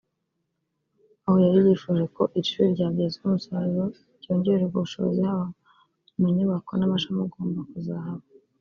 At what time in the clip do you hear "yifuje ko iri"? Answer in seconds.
1.67-2.47